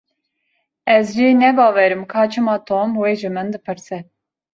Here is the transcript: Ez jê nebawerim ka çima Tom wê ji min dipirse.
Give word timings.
Ez 0.93 1.05
jê 1.17 1.29
nebawerim 1.41 2.03
ka 2.11 2.21
çima 2.31 2.55
Tom 2.67 2.89
wê 3.01 3.11
ji 3.19 3.29
min 3.35 3.47
dipirse. 3.53 3.97